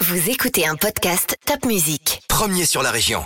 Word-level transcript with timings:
Vous 0.00 0.30
écoutez 0.30 0.64
un 0.64 0.76
podcast 0.76 1.36
Top 1.44 1.66
Music. 1.66 2.22
Premier 2.28 2.64
sur 2.66 2.84
la 2.84 2.92
région. 2.92 3.24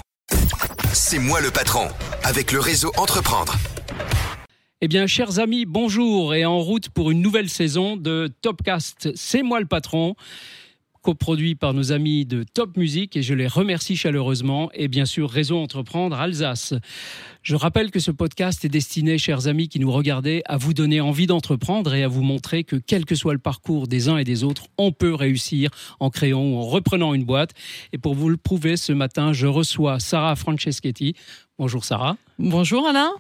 C'est 0.95 1.19
moi 1.19 1.43
le 1.43 1.51
patron, 1.51 1.89
avec 2.25 2.51
le 2.51 2.61
réseau 2.61 2.91
Entreprendre. 2.97 3.57
Eh 4.81 4.89
bien, 4.89 5.07
chers 5.07 5.39
amis, 5.39 5.67
bonjour 5.67 6.35
et 6.35 6.47
en 6.47 6.59
route 6.61 6.89
pour 6.89 7.11
une 7.11 7.21
nouvelle 7.21 7.51
saison 7.51 7.99
de 7.99 8.33
Topcast. 8.41 9.11
C'est 9.15 9.43
moi 9.43 9.61
le 9.61 9.67
patron 9.67 10.15
coproduit 11.03 11.55
par 11.55 11.75
nos 11.75 11.93
amis 11.93 12.25
de 12.25 12.45
Top 12.45 12.77
Music 12.77 13.17
et 13.17 13.23
je 13.23 13.35
les 13.35 13.49
remercie 13.49 13.97
chaleureusement 13.97 14.71
et 14.73 14.89
bien 14.89 15.05
sûr 15.05 15.29
Réseau 15.29 15.59
Entreprendre 15.59 16.17
Alsace. 16.17 16.75
Je 17.43 17.57
rappelle 17.57 17.91
que 17.91 17.99
ce 17.99 18.13
podcast 18.13 18.65
est 18.65 18.69
destiné, 18.69 19.19
chers 19.19 19.49
amis 19.49 19.69
qui 19.69 19.81
nous 19.81 19.91
regardez, 19.91 20.43
à 20.47 20.57
vous 20.57 20.75
donner 20.75 21.01
envie 21.01 21.27
d'entreprendre 21.27 21.93
et 21.93 22.05
à 22.05 22.09
vous 22.09 22.23
montrer 22.23 22.63
que 22.63 22.77
quel 22.77 23.05
que 23.05 23.17
soit 23.17 23.33
le 23.33 23.41
parcours 23.41 23.89
des 23.89 24.09
uns 24.09 24.17
et 24.17 24.25
des 24.25 24.45
autres, 24.45 24.69
on 24.79 24.93
peut 24.93 25.15
réussir 25.15 25.71
en 25.99 26.09
créant 26.09 26.45
ou 26.45 26.57
en 26.57 26.63
reprenant 26.63 27.15
une 27.15 27.25
boîte. 27.25 27.51
Et 27.93 27.99
pour 27.99 28.15
vous 28.15 28.29
le 28.29 28.37
prouver, 28.37 28.77
ce 28.77 28.93
matin, 28.93 29.33
je 29.33 29.49
reçois 29.49 29.99
Sarah 29.99 30.37
Franceschetti. 30.37 31.15
Bonjour 31.59 31.85
Sarah. 31.85 32.17
Bonjour 32.39 32.87
Alain. 32.87 33.13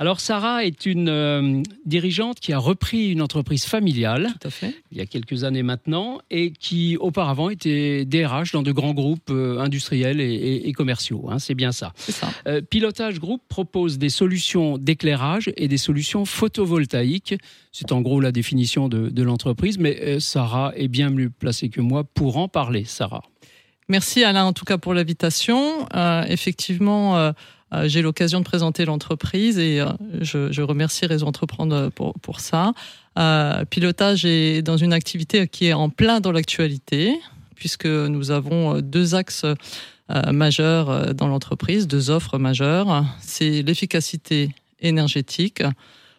Alors 0.00 0.20
Sarah 0.20 0.64
est 0.64 0.86
une 0.86 1.08
euh, 1.08 1.60
dirigeante 1.84 2.38
qui 2.38 2.52
a 2.52 2.58
repris 2.58 3.10
une 3.10 3.20
entreprise 3.20 3.64
familiale 3.64 4.28
Tout 4.40 4.46
à 4.46 4.50
fait. 4.50 4.74
il 4.92 4.98
y 4.98 5.00
a 5.00 5.06
quelques 5.06 5.42
années 5.42 5.64
maintenant 5.64 6.20
et 6.30 6.52
qui 6.52 6.96
auparavant 6.98 7.50
était 7.50 8.04
DRH 8.04 8.52
dans 8.52 8.62
de 8.62 8.70
grands 8.70 8.94
groupes 8.94 9.30
euh, 9.30 9.58
industriels 9.58 10.20
et, 10.20 10.32
et- 10.32 10.68
et 10.68 10.72
commerciaux. 10.72 11.26
hein, 11.30 11.40
c'est 11.40 11.54
bien 11.56 11.72
ça. 11.72 11.92
Ça. 11.96 12.30
Euh, 12.46 12.60
Pilotage 12.60 13.18
Group 13.18 13.42
propose 13.48 13.98
des 13.98 14.08
solutions 14.08 14.78
d'éclairage 14.78 15.50
et 15.56 15.66
des 15.66 15.78
solutions 15.78 16.24
photovoltaïques. 16.24 17.34
C'est 17.72 17.90
en 17.90 18.00
gros 18.00 18.20
la 18.20 18.30
définition 18.30 18.88
de, 18.88 19.08
de 19.08 19.22
l'entreprise, 19.24 19.78
mais 19.78 20.20
Sarah 20.20 20.72
est 20.76 20.88
bien 20.88 21.10
mieux 21.10 21.30
placée 21.30 21.70
que 21.70 21.80
moi 21.80 22.04
pour 22.04 22.36
en 22.36 22.46
parler. 22.46 22.84
Sarah. 22.84 23.22
Merci 23.88 24.22
Alain 24.22 24.44
en 24.44 24.52
tout 24.52 24.64
cas 24.66 24.78
pour 24.78 24.94
l'invitation. 24.94 25.86
Effectivement, 26.28 27.32
j'ai 27.84 28.02
l'occasion 28.02 28.40
de 28.40 28.44
présenter 28.44 28.84
l'entreprise 28.84 29.58
et 29.58 29.80
euh, 29.80 29.86
je, 30.20 30.62
remercie 30.62 31.06
Réseau 31.06 31.26
Entreprendre 31.26 31.90
pour, 31.90 32.14
pour 32.14 32.40
ça. 32.40 32.72
Euh, 33.18 33.64
pilotage 33.64 34.24
est 34.24 34.62
dans 34.62 34.76
une 34.76 34.92
activité 34.92 35.46
qui 35.48 35.66
est 35.66 35.72
en 35.72 35.90
plein 35.90 36.20
dans 36.20 36.32
l'actualité 36.32 37.18
puisque 37.58 37.86
nous 37.86 38.30
avons 38.30 38.76
euh, 38.76 38.80
deux 38.80 39.14
axes 39.14 39.44
euh, 39.44 40.32
majeurs 40.32 40.88
euh, 40.88 41.12
dans 41.12 41.28
l'entreprise, 41.28 41.86
deux 41.86 42.08
offres 42.08 42.38
majeures. 42.38 43.04
C'est 43.20 43.62
l'efficacité 43.62 44.50
énergétique 44.80 45.62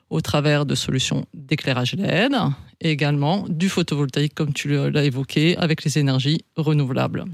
au 0.10 0.22
travers 0.22 0.66
de 0.66 0.76
solutions 0.76 1.26
d'éclairage 1.34 1.94
LED 1.94 2.34
et 2.82 2.92
également 2.92 3.46
du 3.48 3.70
photovoltaïque, 3.70 4.34
comme 4.34 4.54
tu 4.54 4.70
l'as 4.92 5.04
évoqué, 5.04 5.56
avec 5.58 5.84
les 5.84 5.98
énergies 6.00 6.44
renouvelables. 6.56 7.26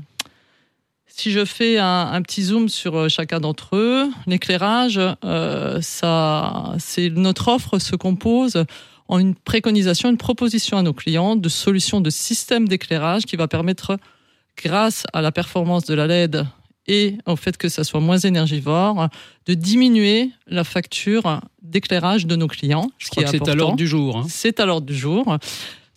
Si 1.18 1.32
je 1.32 1.46
fais 1.46 1.78
un, 1.78 2.10
un 2.12 2.22
petit 2.22 2.44
zoom 2.44 2.68
sur 2.68 2.98
euh, 2.98 3.08
chacun 3.08 3.40
d'entre 3.40 3.78
eux, 3.78 4.10
l'éclairage, 4.28 5.00
euh, 5.24 5.80
ça, 5.80 6.74
c'est 6.78 7.10
notre 7.10 7.48
offre 7.48 7.80
se 7.80 7.96
compose 7.96 8.66
en 9.08 9.20
une 9.20 9.34
préconisation, 9.34 10.10
une 10.10 10.18
proposition 10.18 10.78
à 10.78 10.82
nos 10.82 10.92
clients 10.92 11.38
de 11.38 11.48
solutions 11.48 12.02
de 12.02 12.10
système 12.10 12.68
d'éclairage 12.68 13.24
qui 13.24 13.38
va 13.38 13.48
permettre, 13.48 13.98
grâce 14.62 15.06
à 15.14 15.22
la 15.22 15.32
performance 15.32 15.86
de 15.86 15.94
la 15.94 16.06
LED 16.06 16.46
et 16.88 17.18
au 17.26 17.38
fait 17.38 17.56
que 17.56 17.70
ça 17.70 17.86
soit 17.86 18.02
moins 18.02 18.18
énergivore, 18.18 19.08
de 19.46 19.54
diminuer 19.54 20.32
la 20.48 20.66
facture 20.66 21.40
d'éclairage 21.62 22.28
de 22.28 22.36
nos 22.36 22.48
clients. 22.48 22.92
Je 22.98 23.10
crois 23.10 23.24
que 23.24 23.30
c'est 23.30 23.48
à 23.50 23.56
l'ordre 23.56 23.78
du 23.78 23.88
jour. 23.88 24.18
hein. 24.18 24.26
C'est 24.28 24.60
à 24.60 24.66
l'ordre 24.66 24.86
du 24.86 24.96
jour 24.96 25.38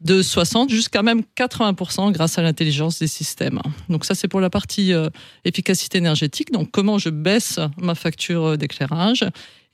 de 0.00 0.22
60 0.22 0.70
jusqu'à 0.70 1.02
même 1.02 1.22
80% 1.36 2.12
grâce 2.12 2.38
à 2.38 2.42
l'intelligence 2.42 2.98
des 2.98 3.06
systèmes. 3.08 3.60
Donc 3.88 4.04
ça 4.04 4.14
c'est 4.14 4.28
pour 4.28 4.40
la 4.40 4.50
partie 4.50 4.92
euh, 4.92 5.10
efficacité 5.44 5.98
énergétique. 5.98 6.52
Donc 6.52 6.70
comment 6.70 6.98
je 6.98 7.10
baisse 7.10 7.58
ma 7.76 7.94
facture 7.94 8.44
euh, 8.44 8.56
d'éclairage 8.56 9.24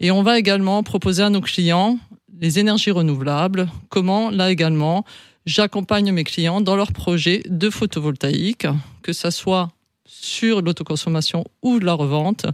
et 0.01 0.11
on 0.11 0.23
va 0.23 0.39
également 0.39 0.83
proposer 0.83 1.23
à 1.23 1.31
nos 1.31 1.41
clients 1.41 1.99
les 2.41 2.59
énergies 2.59 2.91
renouvelables. 2.91 3.69
Comment 3.91 4.31
là 4.31 4.51
également 4.51 5.05
j'accompagne 5.47 6.11
mes 6.11 6.25
clients 6.25 6.61
dans 6.61 6.77
leurs 6.77 6.93
projets 6.93 7.43
de 7.49 7.69
photovoltaïque, 7.69 8.67
que 9.03 9.13
ça 9.13 9.31
soit 9.31 9.71
sur 10.07 10.63
l'autoconsommation 10.63 11.45
ou 11.63 11.79
la 11.79 11.93
revente 11.93 12.47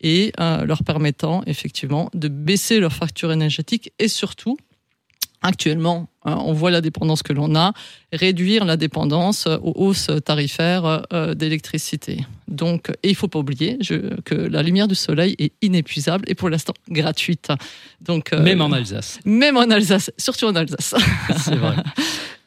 et 0.00 0.32
euh, 0.38 0.64
leur 0.64 0.84
permettant 0.84 1.42
effectivement 1.46 2.10
de 2.14 2.28
baisser 2.28 2.78
leur 2.78 2.92
facture 2.92 3.32
énergétique 3.32 3.92
et 3.98 4.08
surtout 4.08 4.56
actuellement, 5.42 6.08
euh, 6.26 6.30
on 6.34 6.52
voit 6.52 6.70
la 6.70 6.80
dépendance 6.80 7.22
que 7.22 7.32
l'on 7.32 7.54
a, 7.54 7.72
réduire 8.12 8.64
la 8.64 8.76
dépendance 8.76 9.46
euh, 9.46 9.56
aux 9.62 9.74
hausses 9.76 10.10
tarifaires 10.24 11.02
euh, 11.12 11.34
d'électricité. 11.34 12.26
Donc, 12.48 12.90
et 13.02 13.10
il 13.10 13.14
faut 13.14 13.28
pas 13.28 13.38
oublier 13.38 13.76
je- 13.80 14.18
que 14.22 14.34
la 14.34 14.62
lumière 14.62 14.88
du 14.88 14.94
soleil 14.94 15.36
est 15.38 15.52
inépuisable 15.62 16.24
et 16.28 16.34
pour 16.34 16.48
l'instant 16.48 16.72
gratuite. 16.88 17.48
Donc, 18.00 18.32
euh, 18.32 18.42
Même 18.42 18.60
en 18.62 18.72
Alsace. 18.72 19.20
même 19.24 19.56
en 19.56 19.70
Alsace, 19.70 20.10
surtout 20.18 20.46
en 20.46 20.54
Alsace. 20.56 20.94
C'est 21.36 21.56
vrai. 21.56 21.76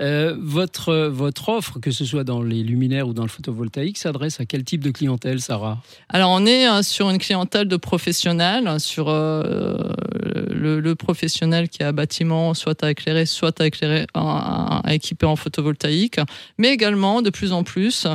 Euh, 0.01 0.35
votre, 0.41 0.95
votre 1.09 1.49
offre, 1.49 1.77
que 1.79 1.91
ce 1.91 2.05
soit 2.05 2.23
dans 2.23 2.41
les 2.41 2.63
luminaires 2.63 3.07
ou 3.07 3.13
dans 3.13 3.21
le 3.21 3.27
photovoltaïque, 3.27 3.99
s'adresse 3.99 4.39
à 4.39 4.45
quel 4.45 4.63
type 4.63 4.83
de 4.83 4.89
clientèle, 4.89 5.39
Sarah? 5.41 5.79
Alors, 6.09 6.31
on 6.31 6.43
est 6.47 6.67
euh, 6.67 6.81
sur 6.81 7.07
une 7.11 7.19
clientèle 7.19 7.67
de 7.67 7.75
professionnels, 7.77 8.79
sur 8.79 9.09
euh, 9.09 9.77
le, 10.61 10.95
professionnel 10.95 11.69
qui 11.69 11.83
a 11.83 11.89
un 11.89 11.93
bâtiment 11.93 12.53
soit 12.53 12.83
à 12.83 12.91
éclairer, 12.91 13.25
soit 13.25 13.59
à 13.61 14.93
équiper 14.93 15.25
en 15.25 15.35
photovoltaïque, 15.35 16.19
mais 16.57 16.69
également 16.69 17.21
de 17.21 17.29
plus 17.29 17.51
en 17.51 17.63
plus 17.63 18.07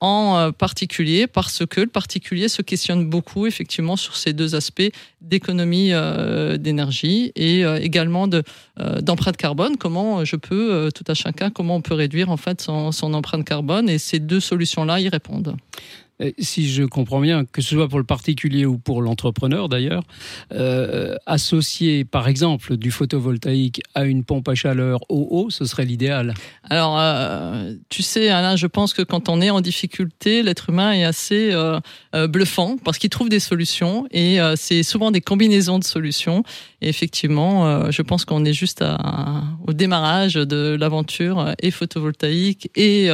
en 0.00 0.36
euh, 0.36 0.50
particulier 0.50 1.26
parce 1.26 1.64
que 1.64 1.80
le 1.80 1.86
particulier 1.86 2.48
se 2.48 2.62
questionne 2.62 3.08
beaucoup 3.08 3.46
effectivement 3.46 3.96
sur 3.96 4.16
ces 4.16 4.32
deux 4.32 4.54
aspects 4.54 4.90
d'économie 5.20 5.92
euh, 5.92 6.56
d'énergie 6.58 7.32
et 7.34 7.64
euh, 7.64 7.78
également 7.80 8.28
de 8.28 8.42
euh, 8.78 9.00
carbone. 9.38 9.76
Comment 9.76 10.24
je 10.24 10.36
peux 10.36 10.90
tout 10.94 11.04
à 11.08 11.14
chacun 11.14 11.50
comment 11.50 11.76
on 11.76 11.80
peut 11.80 11.94
réduire 11.94 12.30
en 12.30 12.36
fait 12.36 12.60
son, 12.60 12.92
son 12.92 13.14
empreinte 13.14 13.44
carbone? 13.44 13.88
Et 13.88 13.98
ces 13.98 14.18
deux 14.18 14.40
solutions 14.40 14.84
là 14.84 15.00
y 15.00 15.08
répondent. 15.08 15.56
Euh, 16.22 16.30
Si 16.38 16.68
je 16.68 16.84
comprends 16.84 17.20
bien, 17.20 17.44
que 17.44 17.62
ce 17.62 17.74
soit 17.74 17.88
pour 17.88 17.98
le 17.98 18.04
particulier 18.04 18.64
ou 18.66 18.78
pour 18.78 19.02
l'entrepreneur 19.02 19.68
d'ailleurs, 19.68 20.02
euh, 20.52 21.16
associer 21.26 22.04
par 22.04 22.28
exemple 22.28 22.76
du 22.76 22.90
photovoltaïque 22.90 23.82
à 23.94 24.04
une 24.04 24.24
pompe 24.24 24.48
à 24.48 24.54
chaleur 24.54 25.00
au 25.08 25.28
haut, 25.30 25.50
ce 25.50 25.64
serait 25.64 25.84
l'idéal. 25.84 26.34
Alors, 26.64 26.96
euh, 26.98 27.74
tu 27.88 28.02
sais, 28.02 28.28
Alain, 28.28 28.56
je 28.56 28.66
pense 28.66 28.94
que 28.94 29.02
quand 29.02 29.28
on 29.28 29.40
est 29.40 29.50
en 29.50 29.60
difficulté, 29.60 30.42
l'être 30.42 30.70
humain 30.70 30.92
est 30.92 31.04
assez 31.04 31.54
bluffant 32.28 32.76
parce 32.82 32.98
qu'il 32.98 33.10
trouve 33.10 33.28
des 33.28 33.40
solutions 33.40 34.06
et 34.10 34.38
c'est 34.56 34.82
souvent 34.82 35.10
des 35.10 35.20
combinaisons 35.20 35.78
de 35.78 35.84
solutions. 35.84 36.42
Et 36.80 36.88
effectivement, 36.88 37.90
je 37.90 38.02
pense 38.02 38.24
qu'on 38.24 38.44
est 38.44 38.52
juste 38.52 38.84
au 39.66 39.72
démarrage 39.72 40.34
de 40.34 40.76
l'aventure 40.78 41.54
et 41.60 41.70
photovoltaïque 41.70 42.70
et, 42.74 43.08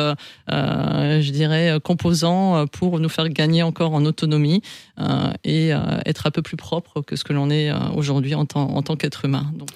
je 0.49 1.31
dirais, 1.31 1.79
composants 1.83 2.57
euh, 2.57 2.67
pour 2.93 3.01
nous 3.01 3.09
faire 3.09 3.31
gagner 3.31 3.63
encore 3.63 3.95
en 3.95 4.05
autonomie 4.05 4.61
euh, 5.01 5.33
et 5.45 5.73
euh, 5.73 5.79
être 6.05 6.27
un 6.27 6.31
peu 6.31 6.43
plus 6.43 6.59
propre 6.59 7.01
que 7.01 7.17
ce 7.17 7.25
que 7.25 7.33
l'on 7.33 7.49
est 7.49 7.71
euh, 7.71 7.79
aujourd'hui 7.97 8.35
en 8.35 8.45
tant, 8.45 8.69
en 8.69 8.83
tant 8.83 8.97
qu'être 8.97 9.25
humain. 9.25 9.51
Donc, 9.59 9.71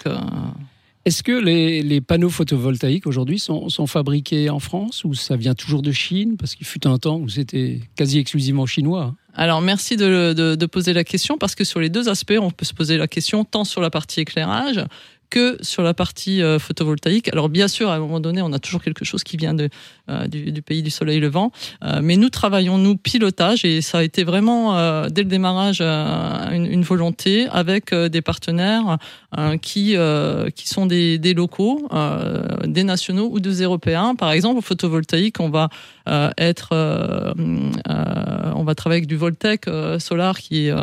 Est-ce 1.06 1.22
que 1.22 1.32
les, 1.32 1.82
les 1.82 2.00
panneaux 2.02 2.28
photovoltaïques 2.28 3.06
aujourd'hui 3.06 3.38
sont, 3.38 3.70
sont 3.70 3.86
fabriqués 3.86 4.50
en 4.50 4.58
France 4.58 5.02
ou 5.04 5.14
ça 5.14 5.36
vient 5.36 5.54
toujours 5.54 5.80
de 5.80 5.92
Chine? 5.92 6.36
Parce 6.36 6.54
qu'il 6.56 6.66
fut 6.66 6.86
un 6.86 6.98
temps 6.98 7.16
où 7.16 7.28
c'était 7.28 7.80
quasi 7.94 8.18
exclusivement 8.18 8.66
chinois. 8.66 9.14
Alors 9.32 9.60
merci 9.60 9.96
de, 9.96 10.32
de- 10.32 10.56
de 10.56 10.66
poser 10.66 10.92
la 10.92 11.04
question 11.04 11.38
parce 11.38 11.54
que 11.54 11.62
sur 11.64 11.78
les 11.80 11.90
deux 11.90 12.08
aspects, 12.08 12.38
on 12.40 12.50
peut 12.50 12.64
se 12.64 12.74
poser 12.74 12.96
la 12.98 13.06
question 13.06 13.44
tant 13.44 13.64
sur 13.64 13.80
la 13.80 13.90
partie 13.90 14.20
éclairage 14.20 14.80
que 15.30 15.58
sur 15.60 15.82
la 15.82 15.94
partie 15.94 16.42
euh, 16.42 16.58
photovoltaïque. 16.58 17.28
Alors 17.32 17.48
bien 17.48 17.68
sûr, 17.68 17.90
à 17.90 17.94
un 17.94 17.98
moment 17.98 18.20
donné, 18.20 18.42
on 18.42 18.52
a 18.52 18.58
toujours 18.58 18.82
quelque 18.82 19.04
chose 19.04 19.24
qui 19.24 19.36
vient 19.36 19.56
euh, 19.56 20.26
du, 20.28 20.62
pays 20.62 20.82
du 20.82 20.90
soleil 20.90 21.20
levant, 21.20 21.50
Euh, 21.84 22.00
mais 22.02 22.16
nous 22.16 22.30
travaillons, 22.30 22.78
nous, 22.78 22.96
pilotage, 22.96 23.64
et 23.64 23.80
ça 23.82 23.98
a 23.98 24.02
été 24.02 24.24
vraiment, 24.24 24.74
dès 25.08 25.22
le 25.22 25.28
démarrage, 25.28 25.80
une, 25.80 26.82
volonté 26.82 27.46
avec 27.50 27.94
des 27.94 28.22
partenaires 28.22 28.98
qui, 29.60 29.96
qui 30.54 30.68
sont 30.68 30.86
des, 30.86 31.18
des 31.18 31.34
locaux, 31.34 31.88
des 32.64 32.84
nationaux 32.84 33.28
ou 33.30 33.40
des 33.40 33.62
européens. 33.62 34.14
Par 34.14 34.30
exemple, 34.32 34.58
au 34.58 34.62
photovoltaïque, 34.62 35.40
on 35.40 35.50
va 35.50 35.68
être, 36.38 36.70
euh, 36.72 37.32
euh, 37.88 38.52
on 38.54 38.64
va 38.64 38.74
travailler 38.74 39.00
avec 39.00 39.08
du 39.08 39.16
Voltec 39.16 39.68
euh, 39.68 39.98
Solar 39.98 40.38
qui 40.38 40.66
est 40.66 40.70
euh, 40.70 40.78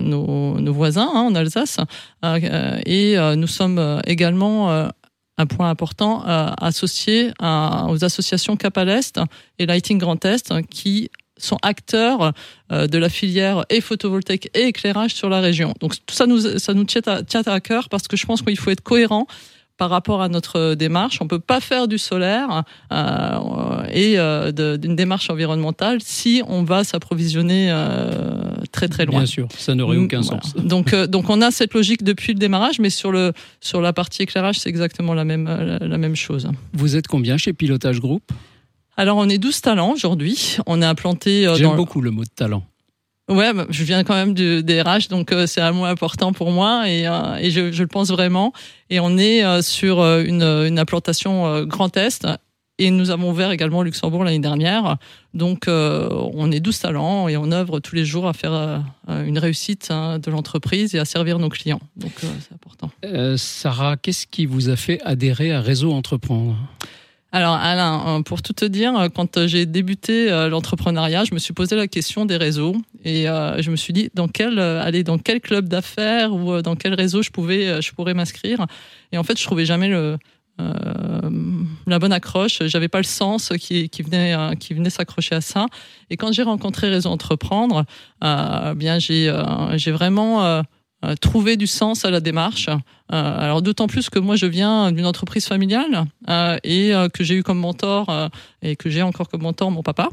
nos, 0.00 0.72
voisins 0.72 1.10
hein, 1.12 1.28
en 1.30 1.34
Alsace, 1.34 1.78
Euh, 2.24 2.40
euh, 2.42 2.78
et 2.84 3.18
euh, 3.18 3.36
nous 3.36 3.46
sommes 3.46 3.78
euh, 3.78 4.00
également 4.06 4.70
euh, 4.70 4.88
un 5.36 5.46
point 5.46 5.70
important 5.70 6.24
euh, 6.26 6.50
associé 6.60 7.32
aux 7.40 8.04
associations 8.04 8.56
Cap 8.56 8.76
à 8.76 8.84
l'Est 8.84 9.20
et 9.58 9.66
Lighting 9.66 9.98
Grand 9.98 10.24
Est 10.24 10.52
qui 10.68 11.10
sont 11.36 11.58
acteurs 11.62 12.32
euh, 12.72 12.88
de 12.88 12.98
la 12.98 13.08
filière 13.08 13.64
et 13.70 13.80
photovoltaïque 13.80 14.50
et 14.54 14.64
éclairage 14.64 15.14
sur 15.14 15.28
la 15.28 15.40
région. 15.40 15.74
Donc 15.80 15.94
tout 16.04 16.14
ça 16.14 16.26
nous, 16.26 16.58
ça 16.58 16.74
nous 16.74 16.84
tient 16.84 17.02
à 17.46 17.60
cœur 17.60 17.88
parce 17.88 18.08
que 18.08 18.16
je 18.16 18.26
pense 18.26 18.42
qu'il 18.42 18.58
faut 18.58 18.70
être 18.70 18.82
cohérent 18.82 19.26
par 19.78 19.90
rapport 19.90 20.20
à 20.20 20.28
notre 20.28 20.74
démarche. 20.74 21.18
On 21.22 21.28
peut 21.28 21.38
pas 21.38 21.60
faire 21.60 21.88
du 21.88 21.96
solaire 21.96 22.64
euh, 22.92 23.82
et 23.90 24.18
euh, 24.18 24.76
d'une 24.76 24.96
démarche 24.96 25.30
environnementale 25.30 25.98
si 26.02 26.42
on 26.46 26.64
va 26.64 26.84
s'approvisionner 26.84 27.68
euh, 27.70 28.42
très 28.72 28.88
très 28.88 29.06
loin. 29.06 29.18
Bien 29.18 29.26
sûr, 29.26 29.48
ça 29.56 29.74
n'aurait 29.74 29.96
aucun 29.96 30.22
sens. 30.22 30.54
Donc 30.56 30.94
donc 31.06 31.30
on 31.30 31.40
a 31.40 31.50
cette 31.50 31.72
logique 31.72 32.02
depuis 32.02 32.34
le 32.34 32.38
démarrage, 32.38 32.80
mais 32.80 32.90
sur 32.90 33.12
le 33.12 33.32
sur 33.60 33.80
la 33.80 33.92
partie 33.92 34.22
éclairage, 34.22 34.58
c'est 34.58 34.68
exactement 34.68 35.14
la 35.14 35.24
même 35.24 35.46
la, 35.46 35.78
la, 35.78 35.98
même 35.98 36.16
chose. 36.16 36.50
Vous 36.74 36.96
êtes 36.96 37.06
combien 37.06 37.36
chez 37.36 37.52
Pilotage 37.52 38.00
Group? 38.00 38.32
Alors 38.96 39.16
on 39.16 39.28
est 39.28 39.38
12 39.38 39.60
talents 39.60 39.92
aujourd'hui. 39.92 40.56
On 40.66 40.82
est 40.82 40.86
implanté. 40.86 41.46
J'aime 41.56 41.76
beaucoup 41.76 42.00
le 42.00 42.10
mot 42.10 42.24
de 42.24 42.30
talent. 42.34 42.64
Ouais, 43.28 43.52
bah, 43.52 43.66
je 43.68 43.84
viens 43.84 44.04
quand 44.04 44.14
même 44.14 44.32
du, 44.32 44.62
des 44.62 44.80
RH, 44.80 45.08
donc 45.10 45.32
euh, 45.32 45.46
c'est 45.46 45.60
un 45.60 45.72
mot 45.72 45.84
important 45.84 46.32
pour 46.32 46.50
moi 46.50 46.88
et, 46.88 47.06
euh, 47.06 47.36
et 47.36 47.50
je, 47.50 47.60
le 47.60 47.86
pense 47.86 48.08
vraiment. 48.08 48.54
Et 48.88 49.00
on 49.00 49.18
est 49.18 49.44
euh, 49.44 49.60
sur 49.60 50.02
une, 50.02 50.42
une, 50.42 50.78
implantation 50.78 51.64
Grand 51.64 51.94
Est 51.96 52.26
et 52.78 52.90
nous 52.90 53.10
avons 53.10 53.30
ouvert 53.30 53.50
également 53.50 53.82
Luxembourg 53.82 54.24
l'année 54.24 54.38
dernière. 54.38 54.96
Donc 55.34 55.64
on 55.66 56.52
est 56.52 56.60
12 56.60 56.78
talents 56.78 57.28
et 57.28 57.36
on 57.36 57.50
œuvre 57.50 57.80
tous 57.80 57.96
les 57.96 58.04
jours 58.04 58.28
à 58.28 58.32
faire 58.32 58.84
une 59.08 59.38
réussite 59.38 59.88
hein, 59.90 60.20
de 60.20 60.30
l'entreprise 60.30 60.94
et 60.94 60.98
à 61.00 61.04
servir 61.04 61.40
nos 61.40 61.48
clients. 61.48 61.80
Donc 61.96 62.12
c'est 62.20 62.54
important. 62.54 62.90
Sarah, 63.36 63.96
qu'est-ce 63.96 64.28
qui 64.28 64.46
vous 64.46 64.68
a 64.68 64.76
fait 64.76 65.00
adhérer 65.04 65.52
à 65.52 65.60
Réseau 65.60 65.92
Entreprendre? 65.92 66.56
Alors 67.30 67.54
Alain, 67.56 68.04
euh, 68.06 68.22
pour 68.22 68.40
tout 68.40 68.54
te 68.54 68.64
dire, 68.64 68.98
euh, 68.98 69.08
quand 69.14 69.46
j'ai 69.46 69.66
débuté 69.66 70.32
euh, 70.32 70.48
l'entrepreneuriat, 70.48 71.24
je 71.24 71.34
me 71.34 71.38
suis 71.38 71.52
posé 71.52 71.76
la 71.76 71.86
question 71.86 72.24
des 72.24 72.38
réseaux 72.38 72.74
et 73.04 73.24
je 73.24 73.70
me 73.70 73.76
suis 73.76 73.92
dit 73.92 74.10
dans 74.14 74.28
quel 74.28 74.58
aller 74.58 75.04
dans 75.04 75.18
quel 75.18 75.40
club 75.40 75.68
d'affaires 75.68 76.32
ou 76.32 76.62
dans 76.62 76.74
quel 76.74 76.94
réseau 76.94 77.22
je 77.22 77.30
pouvais 77.30 77.80
je 77.80 77.92
pourrais 77.92 78.14
m'inscrire. 78.14 78.66
Et 79.12 79.18
en 79.18 79.22
fait, 79.22 79.38
je 79.38 79.44
trouvais 79.44 79.64
jamais 79.64 79.90
la 80.58 81.98
bonne 81.98 82.12
accroche. 82.12 82.62
J'avais 82.66 82.88
pas 82.88 82.98
le 82.98 83.04
sens 83.04 83.52
qui, 83.58 83.88
qui 83.88 84.02
venait 84.02 84.34
qui 84.58 84.74
venait 84.74 84.90
s'accrocher 84.90 85.36
à 85.36 85.40
ça. 85.40 85.66
Et 86.10 86.16
quand 86.16 86.32
j'ai 86.32 86.42
rencontré 86.42 86.88
Réseau 86.88 87.10
Entreprendre, 87.10 87.84
bien 88.20 88.98
j'ai 88.98 89.32
j'ai 89.76 89.92
vraiment 89.92 90.62
euh, 91.04 91.14
trouver 91.14 91.56
du 91.56 91.68
sens 91.68 92.04
à 92.04 92.10
la 92.10 92.18
démarche. 92.18 92.68
Euh, 92.68 92.74
alors 93.12 93.62
d'autant 93.62 93.86
plus 93.86 94.10
que 94.10 94.18
moi 94.18 94.34
je 94.34 94.46
viens 94.46 94.90
d'une 94.90 95.06
entreprise 95.06 95.46
familiale 95.46 96.06
euh, 96.28 96.58
et 96.64 96.92
que 97.14 97.22
j'ai 97.22 97.36
eu 97.36 97.44
comme 97.44 97.60
mentor 97.60 98.30
et 98.62 98.74
que 98.74 98.90
j'ai 98.90 99.02
encore 99.02 99.28
comme 99.28 99.42
mentor 99.42 99.70
mon 99.70 99.84
papa. 99.84 100.08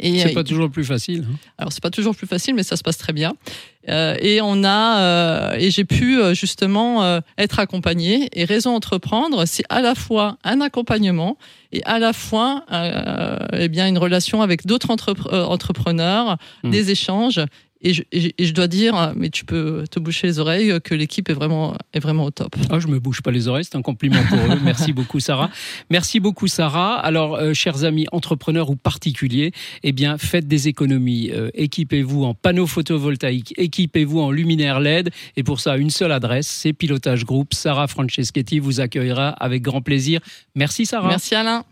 et 0.00 0.18
c'est 0.18 0.34
pas 0.34 0.42
toujours 0.42 0.68
plus 0.68 0.84
facile. 0.84 1.28
Hein. 1.30 1.36
Alors 1.58 1.72
c'est 1.72 1.82
pas 1.82 1.90
toujours 1.90 2.16
plus 2.16 2.26
facile, 2.26 2.56
mais 2.56 2.64
ça 2.64 2.76
se 2.76 2.82
passe 2.82 2.98
très 2.98 3.12
bien. 3.12 3.34
et 3.86 4.40
on 4.42 4.64
a 4.64 5.54
et 5.56 5.70
j'ai 5.70 5.84
pu 5.84 6.18
justement 6.34 7.20
être 7.36 7.60
accompagné. 7.60 8.28
Et 8.32 8.44
raison 8.44 8.74
entreprendre, 8.74 9.44
c'est 9.46 9.64
à 9.68 9.80
la 9.80 9.94
fois 9.94 10.38
un 10.42 10.60
accompagnement 10.60 11.38
et 11.70 11.84
à 11.84 12.00
la 12.00 12.12
fois 12.12 12.64
eh 13.52 13.68
bien 13.68 13.86
une 13.86 13.98
relation 13.98 14.42
avec 14.42 14.66
d'autres 14.66 14.90
entrepreneurs, 14.90 16.36
mmh. 16.64 16.70
des 16.70 16.90
échanges 16.90 17.40
et 17.80 17.94
je, 17.94 18.02
et 18.12 18.44
je, 18.44 18.52
dois 18.52 18.66
dire, 18.66 19.12
mais 19.16 19.30
tu 19.30 19.44
peux 19.44 19.84
te 19.90 20.00
boucher 20.00 20.26
les 20.26 20.38
oreilles, 20.38 20.80
que 20.82 20.94
l'équipe 20.94 21.28
est 21.28 21.34
vraiment, 21.34 21.76
est 21.92 22.00
vraiment 22.00 22.24
au 22.24 22.30
top. 22.30 22.56
Ah, 22.70 22.78
je 22.80 22.88
me 22.88 22.98
bouge 22.98 23.22
pas 23.22 23.30
les 23.30 23.48
oreilles, 23.48 23.64
c'est 23.64 23.76
un 23.76 23.82
compliment 23.82 24.22
pour 24.28 24.38
eux. 24.38 24.58
Merci 24.64 24.92
beaucoup, 24.92 25.20
Sarah. 25.20 25.50
Merci 25.90 26.20
beaucoup, 26.20 26.48
Sarah. 26.48 26.96
Alors, 26.96 27.36
euh, 27.36 27.54
chers 27.54 27.84
amis 27.84 28.06
entrepreneurs 28.12 28.70
ou 28.70 28.76
particuliers, 28.76 29.52
eh 29.82 29.92
bien, 29.92 30.18
faites 30.18 30.48
des 30.48 30.68
économies. 30.68 31.30
Euh, 31.32 31.50
équipez-vous 31.54 32.24
en 32.24 32.34
panneaux 32.34 32.66
photovoltaïques, 32.66 33.54
équipez-vous 33.56 34.20
en 34.20 34.30
luminaires 34.30 34.80
LED. 34.80 35.10
Et 35.36 35.42
pour 35.42 35.60
ça, 35.60 35.76
une 35.76 35.90
seule 35.90 36.12
adresse, 36.12 36.48
c'est 36.48 36.72
Pilotage 36.72 37.24
Group. 37.24 37.54
Sarah 37.54 37.86
Franceschetti 37.86 38.58
vous 38.58 38.80
accueillera 38.80 39.30
avec 39.30 39.62
grand 39.62 39.82
plaisir. 39.82 40.20
Merci, 40.54 40.86
Sarah. 40.86 41.08
Merci, 41.08 41.34
Alain. 41.34 41.64